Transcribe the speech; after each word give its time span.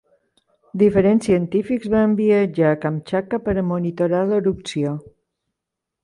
Diferents 0.81 1.25
científics 1.27 1.85
van 1.95 2.15
viatjar 2.21 2.71
a 2.75 2.79
Kamtxatka 2.85 3.39
per 3.49 3.55
a 3.59 3.65
monitorar 3.73 4.23
l'erupció. 4.31 4.95